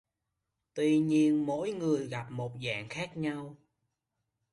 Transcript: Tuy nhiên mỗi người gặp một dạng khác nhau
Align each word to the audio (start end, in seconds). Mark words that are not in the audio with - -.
Tuy 0.73 0.99
nhiên 0.99 1.45
mỗi 1.45 1.71
người 1.71 2.07
gặp 2.07 2.25
một 2.31 2.51
dạng 2.65 2.89
khác 2.89 3.17
nhau 3.17 3.57